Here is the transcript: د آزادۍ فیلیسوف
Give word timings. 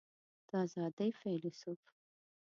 د 0.47 0.49
آزادۍ 0.63 1.09
فیلیسوف 1.19 1.81